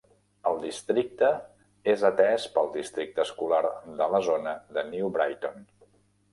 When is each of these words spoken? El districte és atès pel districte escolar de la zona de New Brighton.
El 0.51 0.55
districte 0.61 1.29
és 1.93 2.07
atès 2.09 2.47
pel 2.57 2.73
districte 2.79 3.23
escolar 3.27 3.61
de 4.03 4.11
la 4.17 4.25
zona 4.33 4.57
de 4.79 4.89
New 4.93 5.15
Brighton. 5.21 5.65